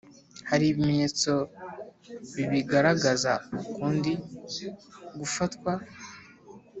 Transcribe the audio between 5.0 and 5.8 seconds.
gufatwa